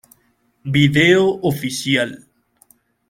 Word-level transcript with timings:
Video 0.75 1.21
oficial 1.53 2.25